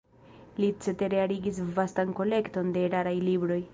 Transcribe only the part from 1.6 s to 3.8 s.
vastan kolekton de raraj libroj.